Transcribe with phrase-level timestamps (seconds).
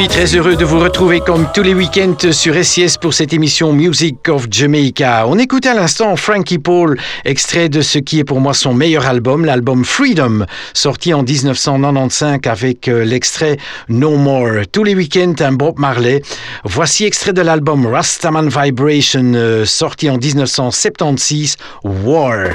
[0.00, 3.74] suis très heureux de vous retrouver comme tous les week-ends sur SIS pour cette émission
[3.74, 5.26] Music of Jamaica.
[5.26, 9.04] On écoute à l'instant Frankie Paul, extrait de ce qui est pour moi son meilleur
[9.04, 13.58] album, l'album Freedom, sorti en 1995 avec euh, l'extrait
[13.90, 14.62] No More.
[14.72, 16.22] Tous les week-ends, un Bob Marley.
[16.64, 22.54] Voici extrait de l'album Rastaman Vibration, euh, sorti en 1976, War.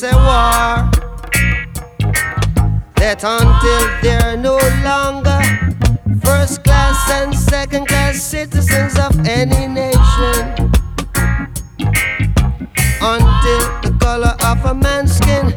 [0.00, 0.90] Miss a war.
[2.94, 4.56] That until they're no
[4.86, 5.40] longer
[6.22, 10.70] first class and second class citizens of any nation
[13.02, 15.52] until the color of a man's skin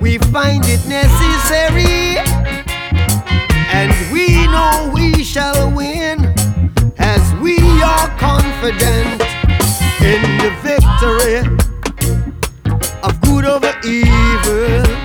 [0.00, 2.18] we find it necessary.
[3.74, 6.24] And we know we shall win
[6.98, 9.20] as we are confident
[10.00, 11.38] in the victory
[13.02, 15.03] of good over evil.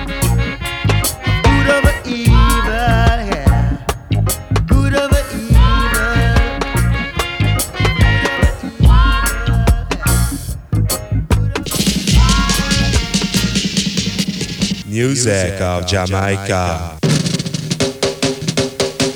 [15.02, 16.98] Music of Jamaica.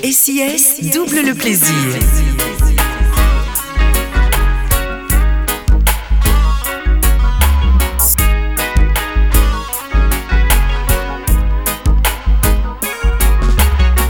[0.01, 1.99] SIS double le plaisir?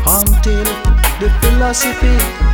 [0.07, 0.63] until
[1.19, 2.44] the philosophy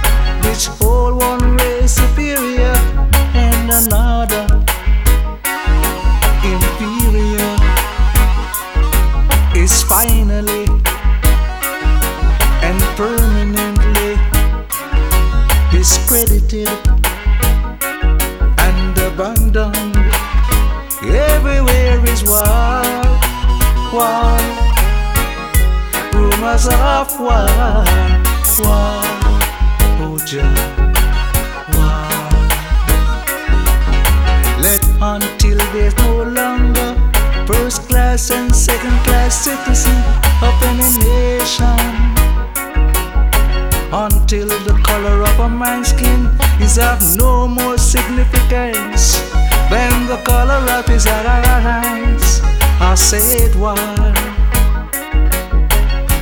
[50.12, 52.42] the color of his eyes.
[52.82, 53.78] I said why?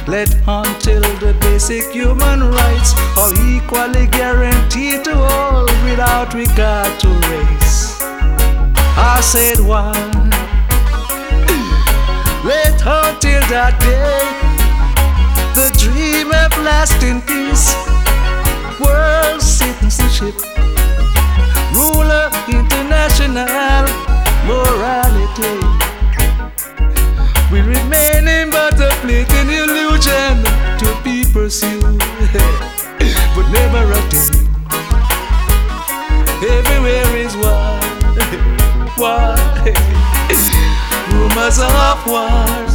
[0.05, 7.99] Let until the basic human rights are equally guaranteed to all without regard to race.
[9.15, 9.93] I said why?
[12.45, 14.21] Let until that day
[15.57, 17.73] the dream of lasting peace,
[18.79, 20.35] world citizenship,
[21.79, 23.87] ruler, international
[24.45, 25.57] morality.
[27.51, 30.43] We remain in but a fleeting illusion
[30.81, 31.81] to be pursued,
[33.35, 34.47] but never obtained.
[36.57, 37.79] Everywhere is war,
[38.99, 39.35] war.
[41.11, 42.73] Rumors of wars,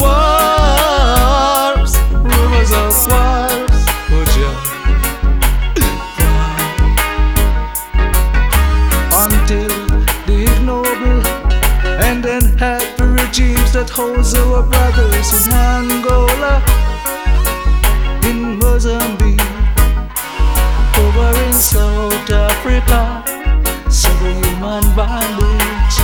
[0.00, 1.92] wars.
[2.12, 3.75] Rumors of wars.
[13.76, 16.62] That holds our brothers in Angola,
[18.24, 19.40] in Mozambique,
[20.96, 23.22] over in South Africa.
[23.84, 25.96] The human bondage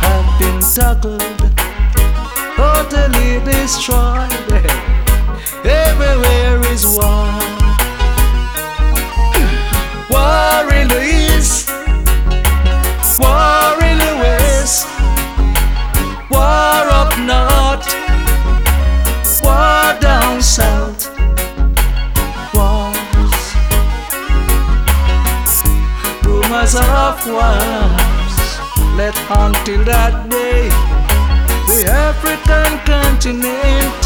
[0.00, 1.52] have been tackled,
[2.56, 4.32] totally destroyed.
[5.64, 6.84] Everywhere is.
[6.96, 7.63] War
[26.64, 28.36] rumors of wars.
[28.96, 30.68] Let until that day,
[31.68, 34.00] the African continent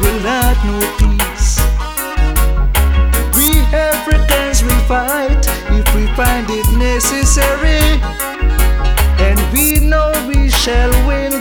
[0.00, 1.58] will not know peace.
[3.36, 5.44] We Africans will fight
[5.76, 8.00] if we find it necessary.
[9.20, 11.32] And we know we shall win,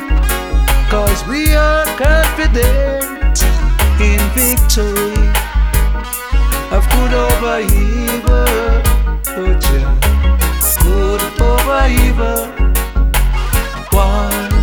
[0.89, 3.43] cause we are confident
[4.01, 5.15] in victory
[6.75, 8.87] of good over evil.
[9.39, 9.66] Oh,
[12.19, 12.57] Over evil.
[13.93, 14.57] Wars.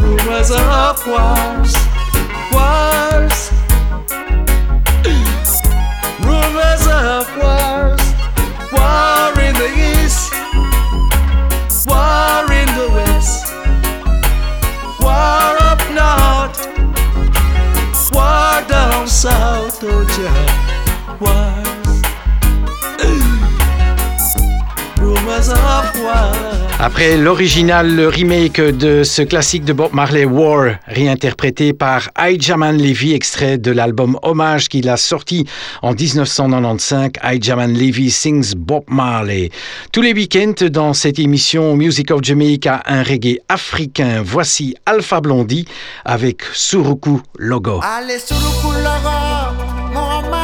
[0.00, 1.06] Rumors of
[26.80, 33.14] Après l'original, le remake de ce classique de Bob Marley, War, réinterprété par Jaman Levy,
[33.14, 35.46] extrait de l'album Hommage qu'il a sorti
[35.82, 39.50] en 1995, Jaman Levy Sings Bob Marley.
[39.92, 44.22] Tous les week-ends dans cette émission Music of Jamaica, un reggae africain.
[44.24, 45.66] Voici Alpha Blondie
[46.04, 47.80] avec Suruku Logo.
[47.82, 50.43] Allez, Suruku Logo,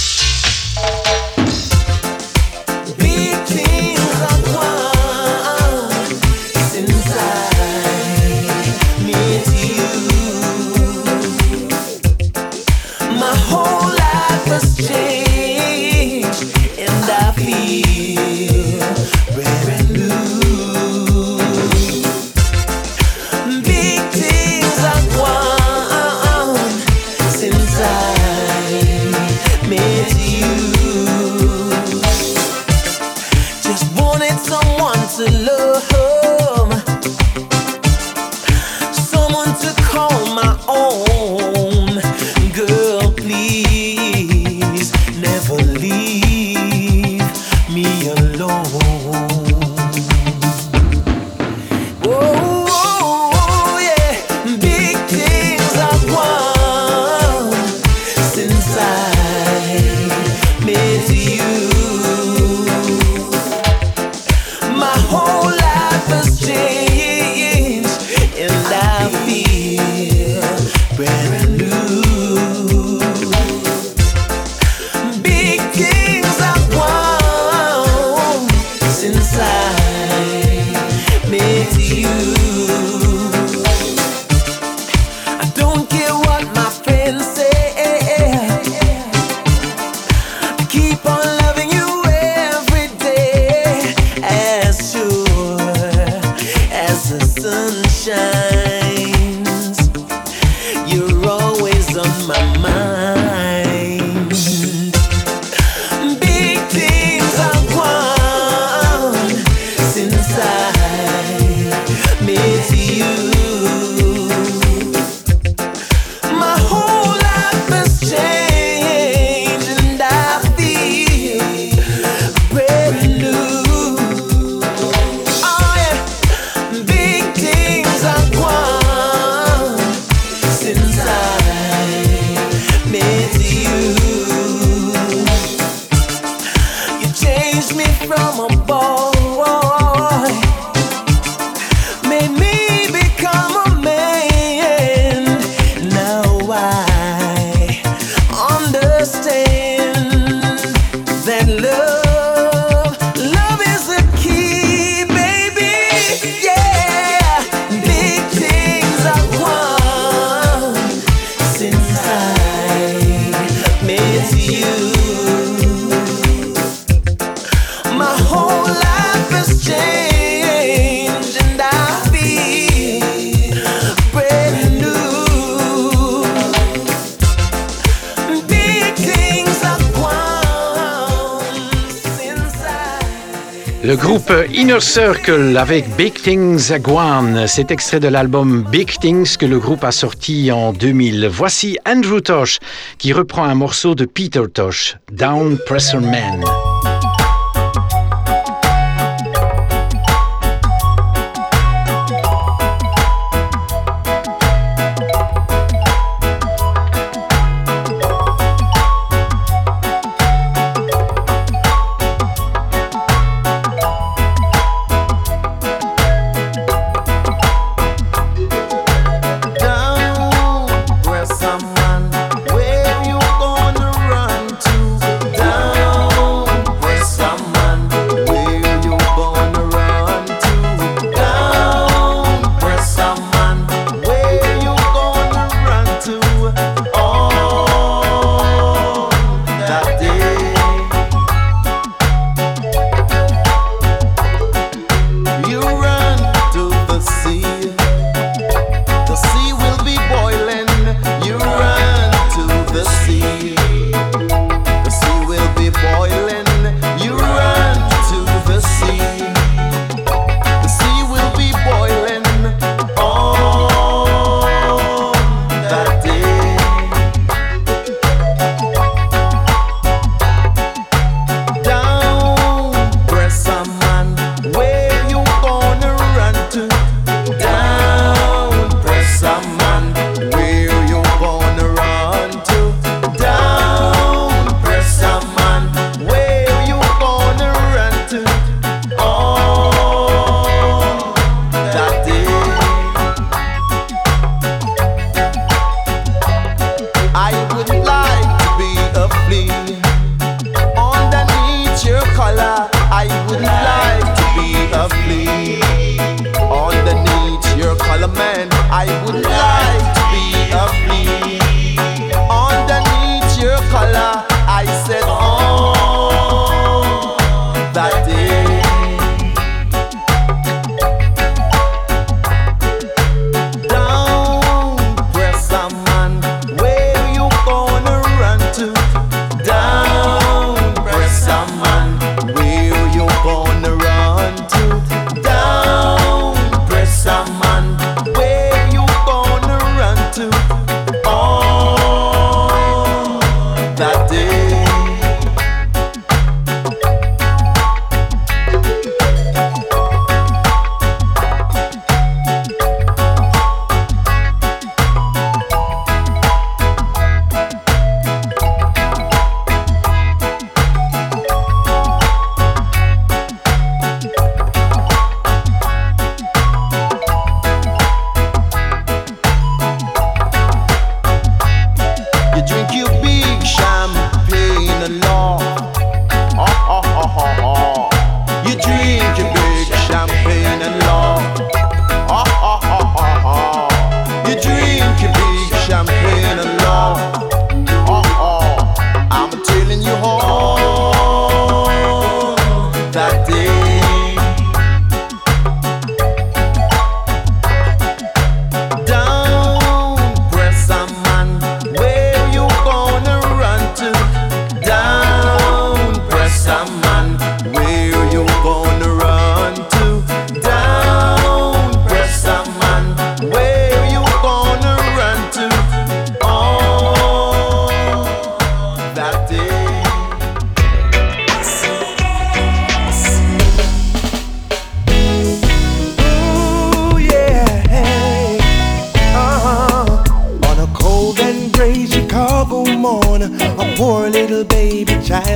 [184.93, 189.91] Circle avec Big Things Aguan, c'est extrait de l'album Big Things que le groupe a
[189.93, 191.29] sorti en 2000.
[191.29, 192.59] Voici Andrew Tosh
[192.97, 196.43] qui reprend un morceau de Peter Tosh, Down Pressure Man.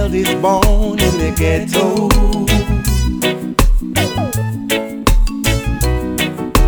[0.05, 2.09] child is born in the ghetto.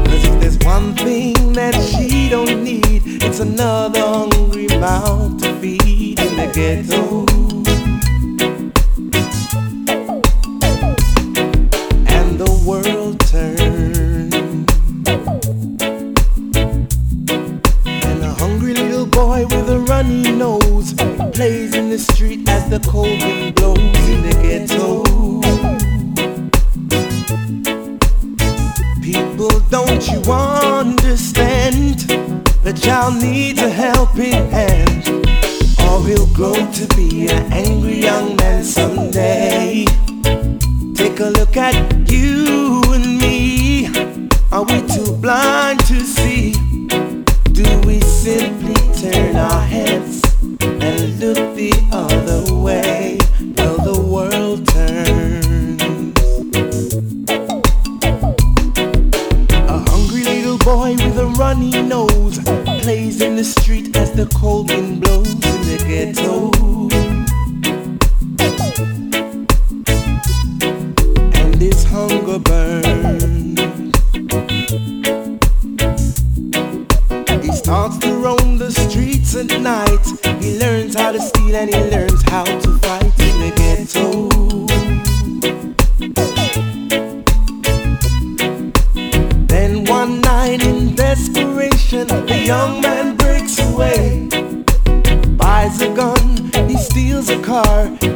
[0.06, 6.20] Cause if there's one thing that she don't need, it's another hungry mouth to feed
[6.20, 7.17] in the ghetto.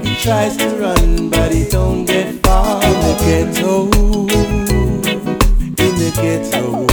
[0.04, 2.84] He tries to run, but he don't get far.
[2.84, 3.90] In the ghetto,
[5.84, 6.91] in the ghetto.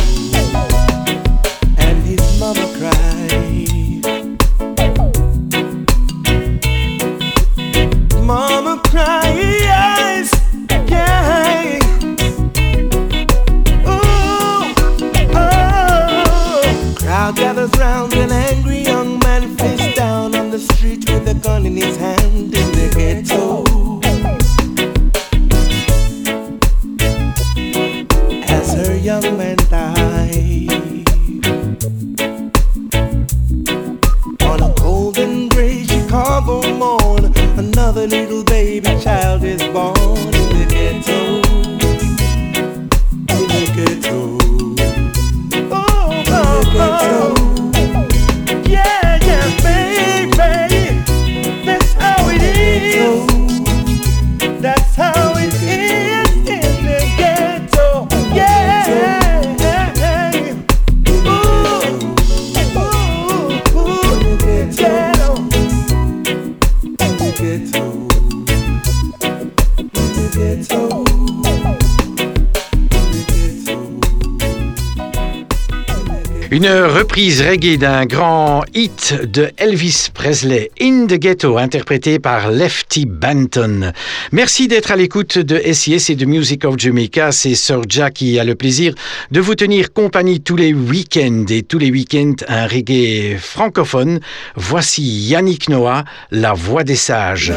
[76.58, 83.06] Une reprise reggae d'un grand hit de Elvis Presley, In the Ghetto, interprété par Lefty
[83.06, 83.92] Banton.
[84.32, 87.30] Merci d'être à l'écoute de SIS et de Music of Jamaica.
[87.30, 88.92] C'est Sir Jack qui a le plaisir
[89.30, 94.18] de vous tenir compagnie tous les week-ends et tous les week-ends un reggae francophone.
[94.56, 97.52] Voici Yannick Noah, la voix des sages.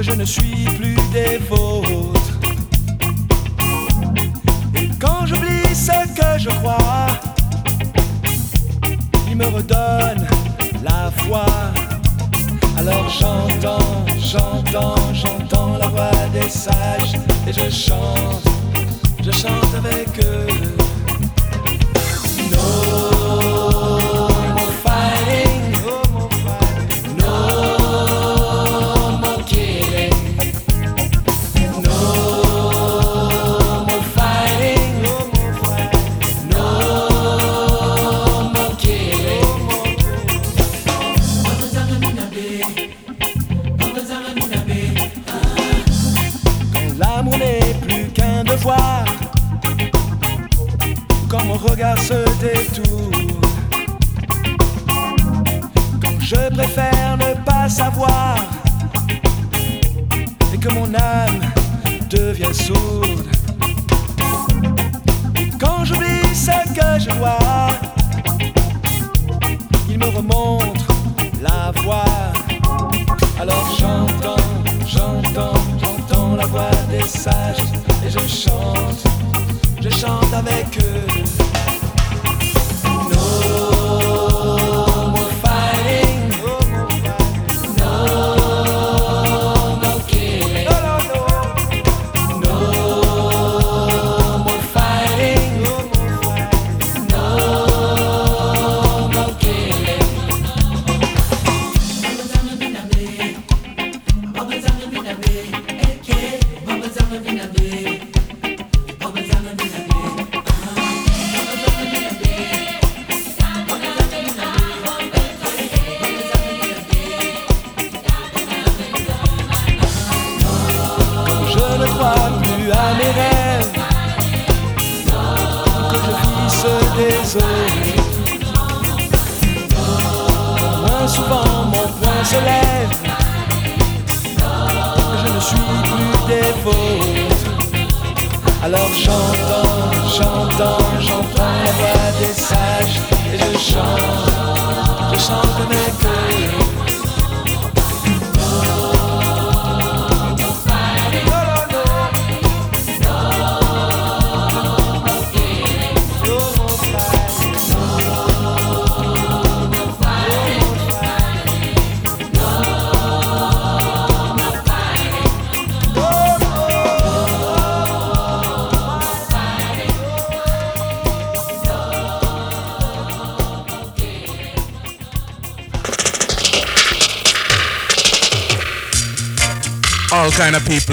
[0.00, 1.40] Je ne suis plus des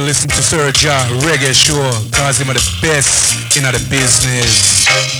[0.03, 5.14] listen to Sir Jah Reggae Show cause him are the best in the business.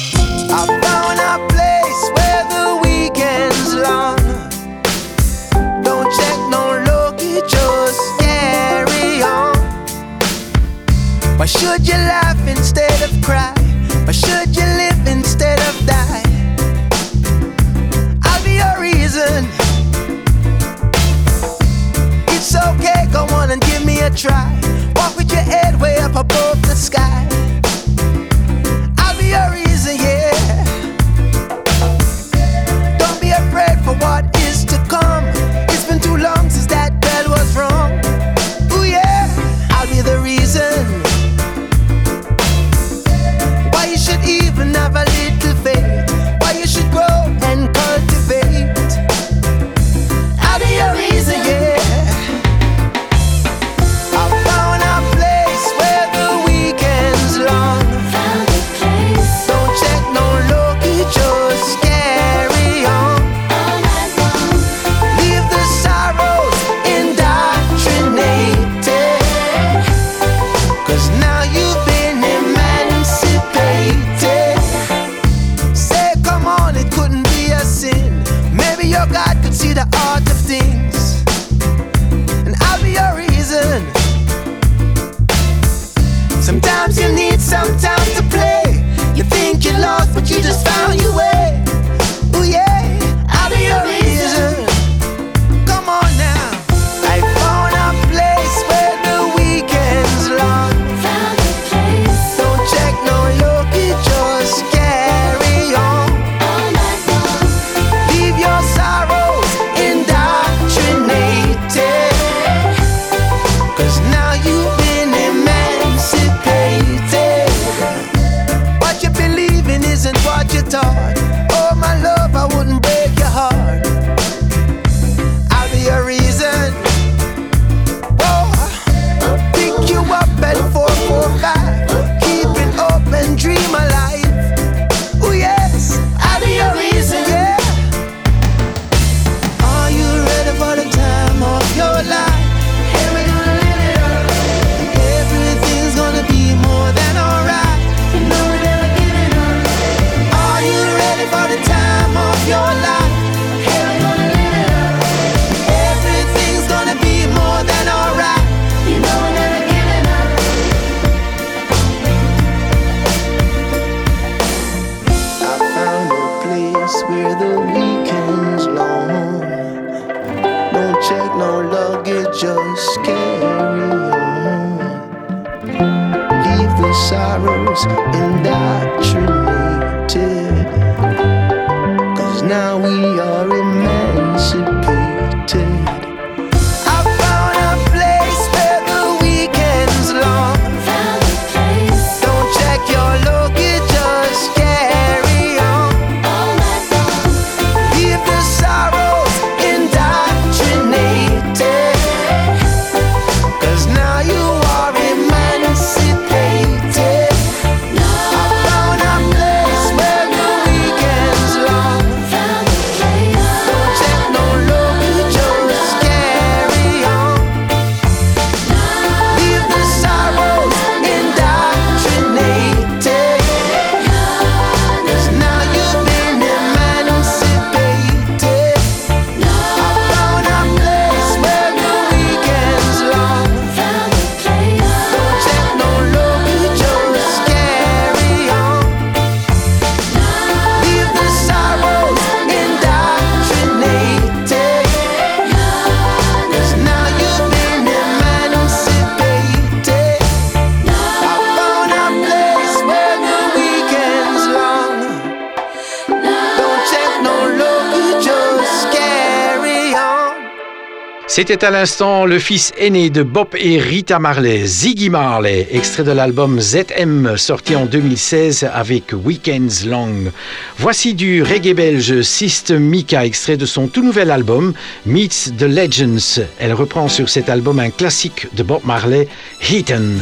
[261.35, 266.11] C'était à l'instant le fils aîné de Bob et Rita Marley, Ziggy Marley, extrait de
[266.11, 270.31] l'album ZM sorti en 2016 avec Weekends Long.
[270.77, 274.73] Voici du reggae belge Sist Mika, extrait de son tout nouvel album
[275.05, 276.41] Meets the Legends.
[276.57, 279.27] Elle reprend sur cet album un classique de Bob Marley,
[279.69, 280.13] Heaton.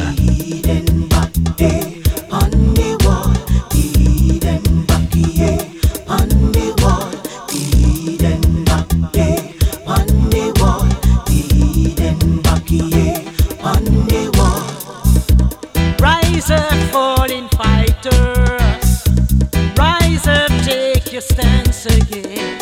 [21.28, 22.60] distance again.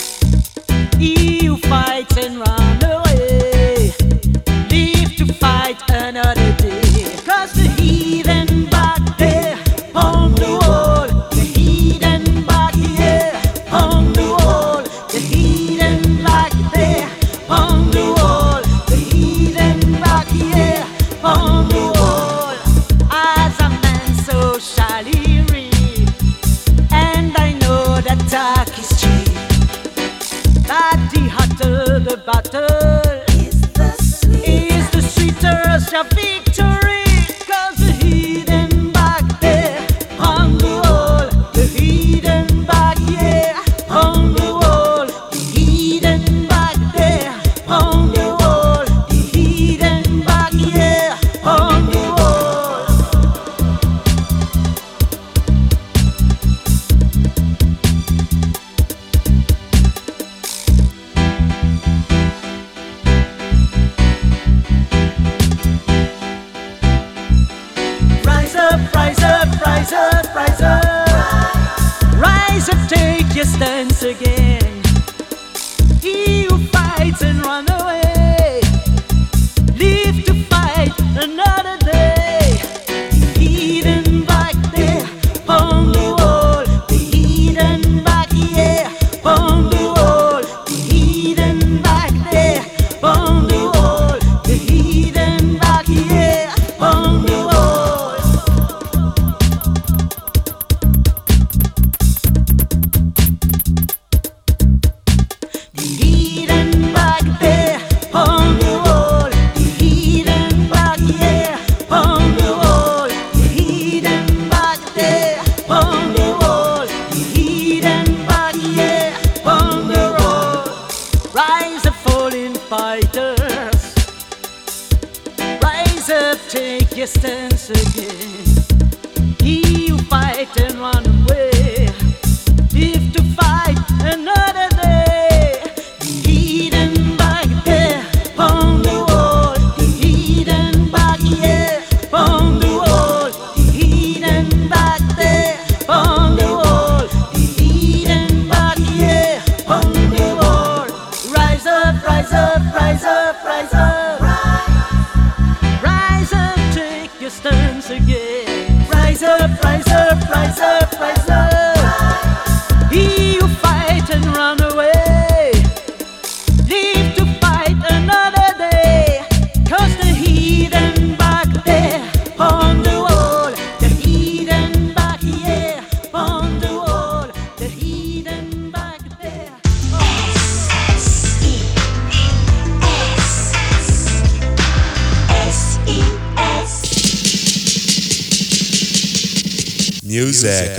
[0.98, 1.56] You
[2.16, 2.81] and round.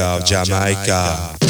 [0.04, 1.43] of Jamaica.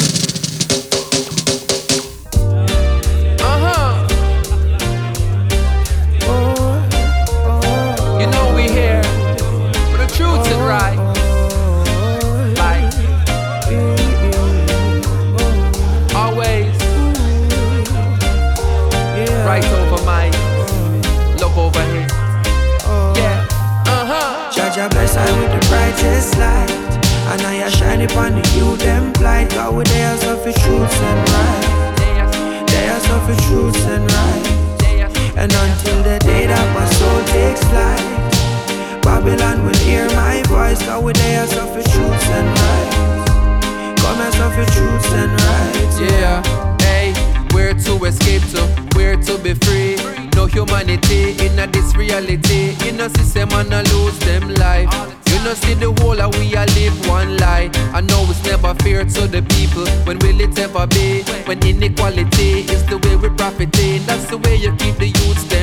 [52.04, 52.76] reality.
[52.84, 54.90] You know, system and I lose them life.
[55.30, 57.70] You know, see the whole of we I live one lie.
[57.92, 59.86] I know it's never fair to the people.
[60.06, 61.22] When will it ever be?
[61.46, 64.04] When inequality is the way we profiting.
[64.06, 65.53] That's the way you keep the youth.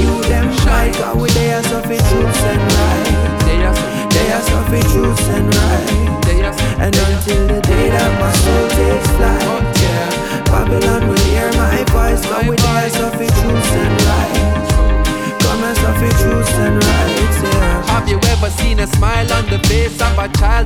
[0.00, 0.92] you them right.
[0.94, 1.59] Cause we there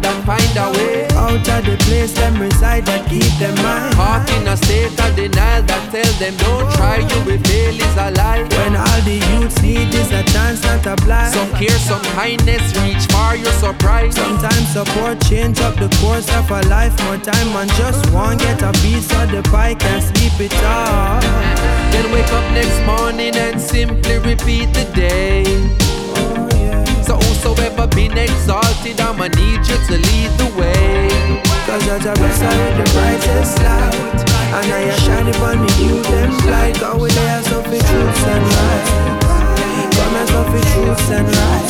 [0.05, 3.95] and find a way out of the place them reside that keep them mind.
[3.95, 7.97] Caught in a state of denial that tell them don't try, you will fail is
[7.97, 8.45] a lie.
[8.57, 11.33] When all the youths need is a chance, not a blind.
[11.33, 14.17] Some care, some kindness, reach far, you're surprised.
[14.17, 16.95] Sometimes support change up the course of a life.
[17.05, 21.23] More time and just one get a piece of the pie, can sleep it off.
[21.93, 25.84] Then wake up next morning and simply repeat the day
[27.45, 28.99] so ever been exalted.
[29.01, 31.13] I'ma need you to lead the way.
[31.69, 34.21] Cause I just bless her with the brightest light.
[34.57, 36.81] And I am shining for me, you them light.
[36.81, 38.87] God, we lay us up truth and right.
[39.93, 41.69] Come as up with truth and right.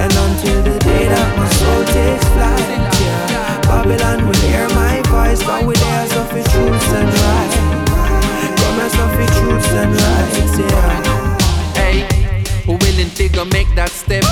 [0.00, 2.68] And until the day that my soul takes flight,
[3.04, 3.60] yeah.
[3.68, 5.42] Babylon will hear my voice.
[5.44, 7.52] God, we lay us up truth and right.
[8.56, 11.39] Come as up with truth and right, yeah.
[12.70, 14.22] Who willing figure make that step?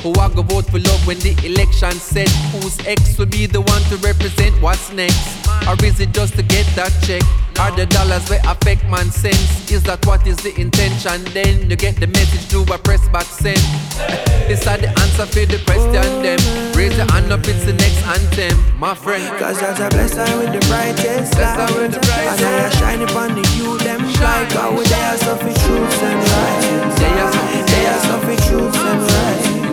[0.00, 2.30] Who I go vote for love when the election set?
[2.56, 5.20] Whose ex will be the one to represent what's next?
[5.68, 7.20] Or is it just to get that check?
[7.60, 9.70] Are the dollars where affect man sense?
[9.70, 11.22] Is that what is the intention?
[11.36, 13.60] Then you get the message to by press back send?
[14.48, 16.40] This are the answer for the question them.
[16.72, 19.22] Raise your hand up, it's the next anthem, my friend.
[19.38, 21.70] Cause God's a blessing with the brightest light.
[21.76, 22.42] With the brightest.
[22.42, 24.48] And I shine upon the you them bright.
[24.52, 27.51] God, we dare so truth and righteousness.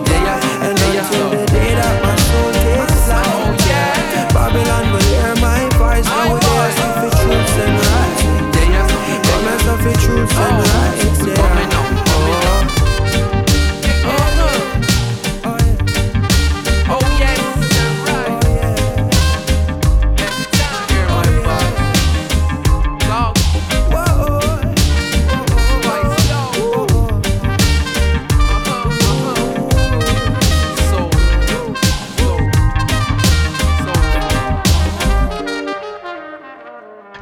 [0.10, 0.20] They
[0.66, 0.78] and
[1.30, 5.19] the day that my soul takes flight, oh, Babylon will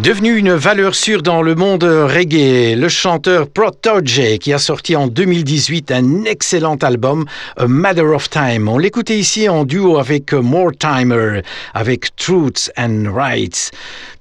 [0.08, 5.08] Devenu une valeur sûre dans le monde reggae, le chanteur Protoje qui a sorti en
[5.08, 7.26] 2018 un excellent album,
[7.58, 8.70] A Matter of Time.
[8.70, 11.42] On l'écoutait ici en duo avec Mortimer,
[11.74, 13.72] avec Truths and Rights.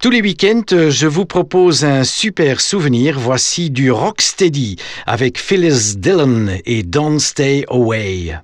[0.01, 3.21] Tous les week-ends, je vous propose un super souvenir.
[3.21, 4.75] Voici du Rocksteady
[5.07, 8.35] avec Phyllis Dillon et Don't Stay Away.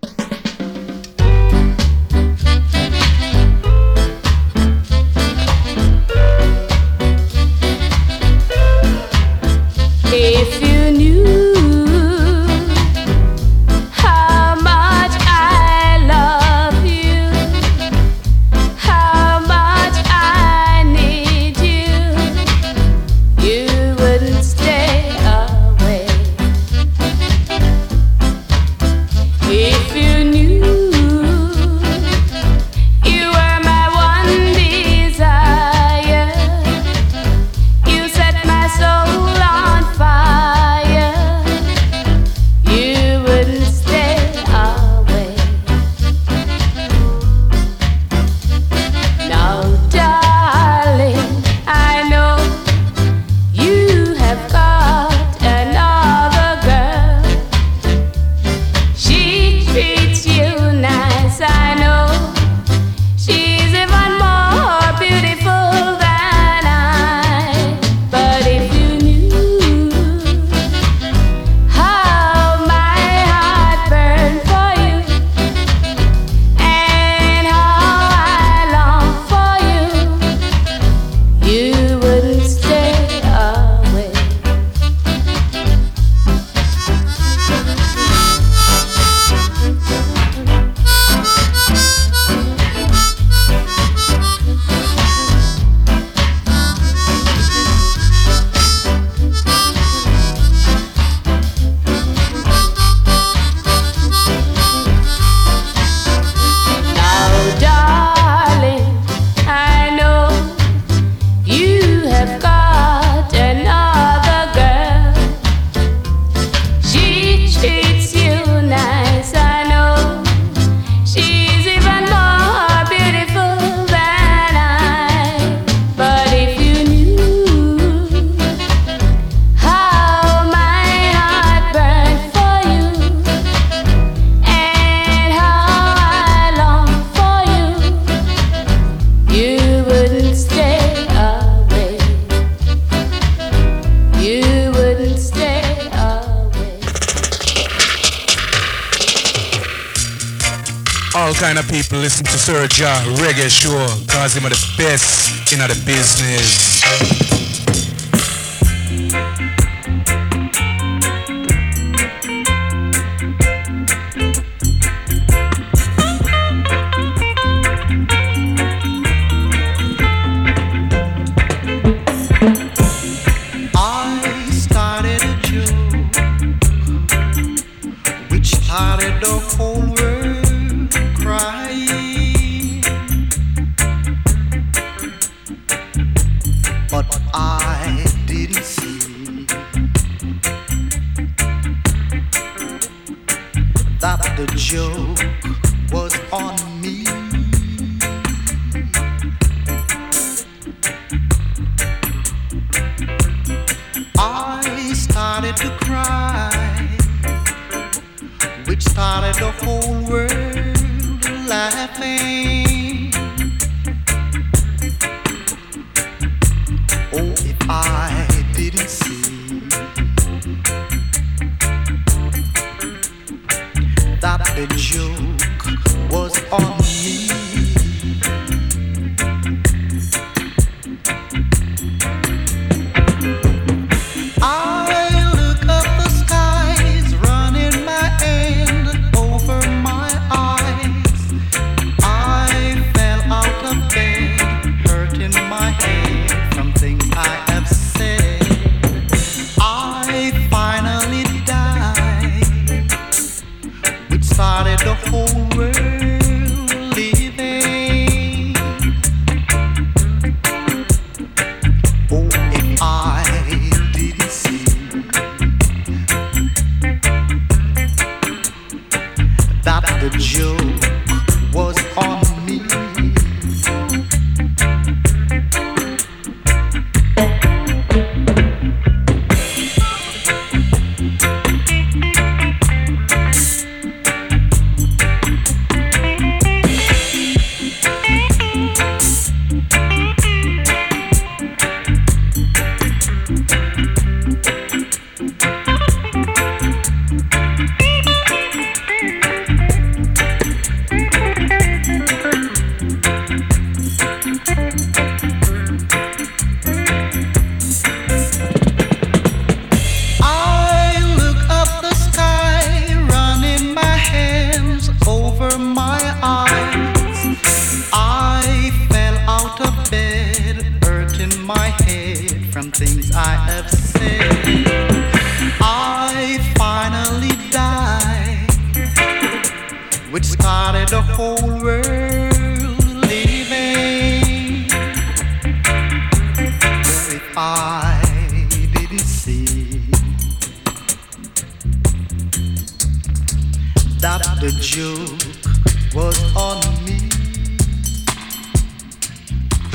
[152.79, 156.82] Ja Reggae Show, cause him are the best in the business.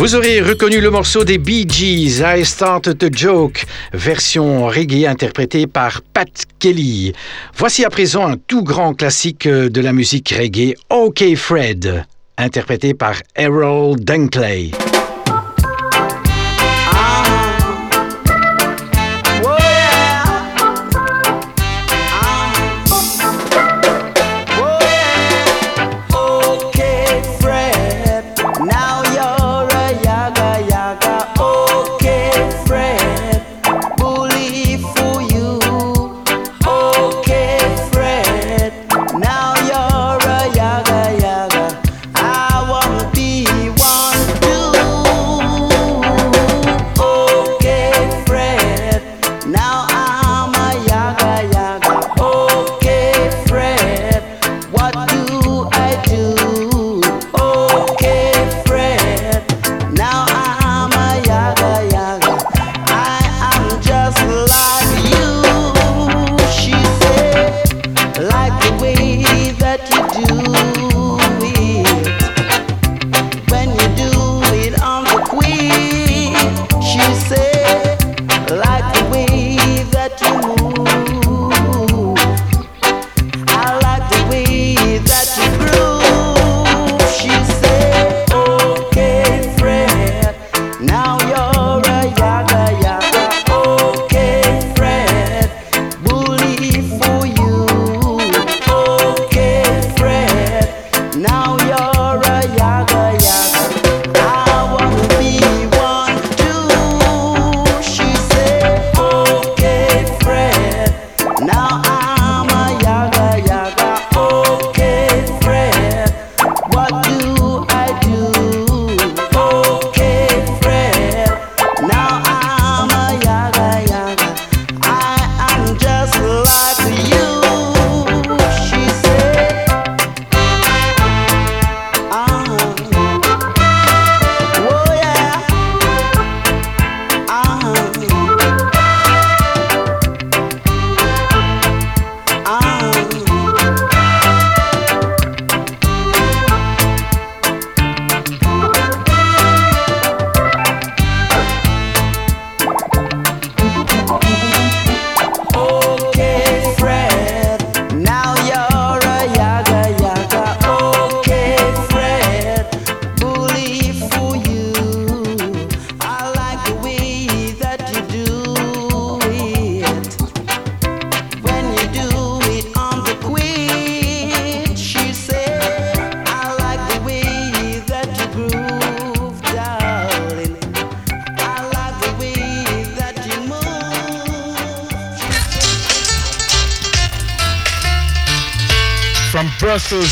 [0.07, 5.67] Vous aurez reconnu le morceau des Bee Gees, I Started a Joke, version reggae interprétée
[5.67, 6.29] par Pat
[6.59, 7.11] Kelly.
[7.53, 12.05] Voici à présent un tout grand classique de la musique reggae, OK Fred,
[12.37, 14.71] interprété par Errol Dunkley.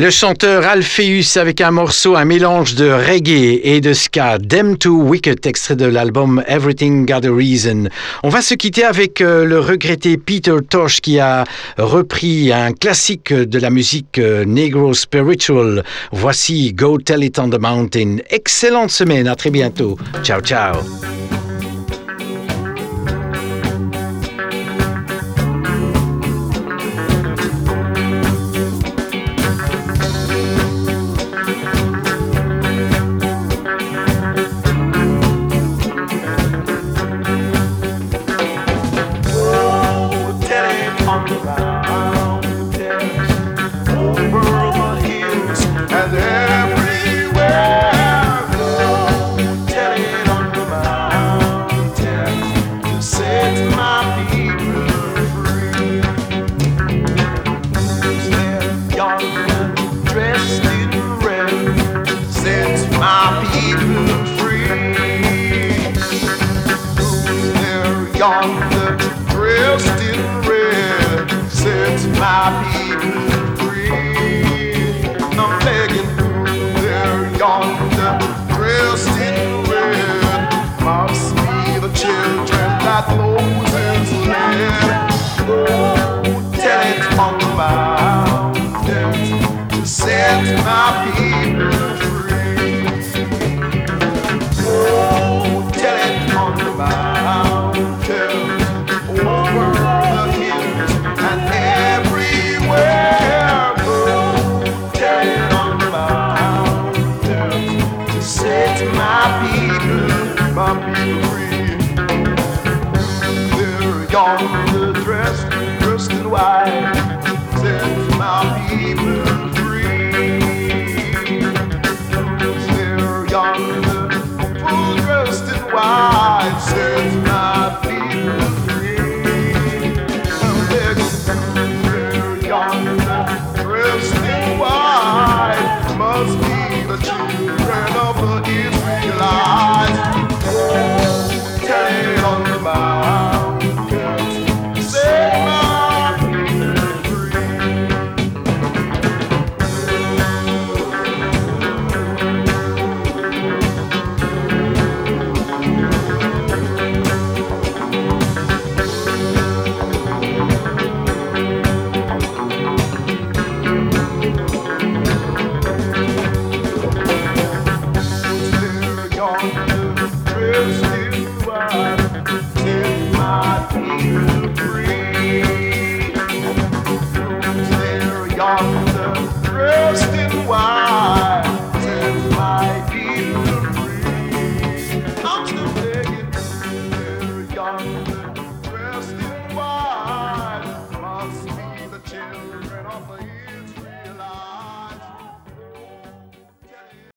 [0.00, 4.90] Le chanteur Alpheus avec un morceau, un mélange de reggae et de ska, Dem to
[4.90, 7.88] Wicked, extrait de l'album Everything Got a Reason.
[8.22, 11.42] On va se quitter avec euh, le regretté Peter Tosh qui a
[11.78, 15.82] repris un classique de la musique euh, negro spiritual.
[16.12, 18.18] Voici Go Tell It on the Mountain.
[18.30, 19.98] Excellente semaine, à très bientôt.
[20.22, 20.76] Ciao, ciao.